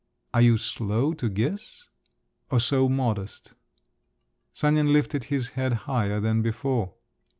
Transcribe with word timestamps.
Are 0.33 0.41
you 0.41 0.57
slow 0.57 1.13
to 1.13 1.29
guess? 1.29 1.87
Or 2.49 2.59
so 2.59 2.89
modest?" 2.89 3.53
Sanin 4.51 4.91
lifted 4.91 5.25
his 5.25 5.49
head 5.49 5.73
higher 5.85 6.19
than 6.19 6.41
before. 6.41 6.95